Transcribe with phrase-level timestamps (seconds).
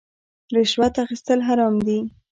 [0.55, 1.99] رشوت اخیستل حرام دي